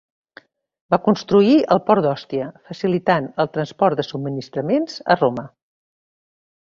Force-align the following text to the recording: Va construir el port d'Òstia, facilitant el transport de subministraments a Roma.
Va 0.93 0.97
construir 1.07 1.51
el 1.75 1.81
port 1.89 2.03
d'Òstia, 2.05 2.47
facilitant 2.69 3.29
el 3.45 3.51
transport 3.59 4.01
de 4.01 4.07
subministraments 4.09 4.97
a 5.05 5.19
Roma. 5.21 5.45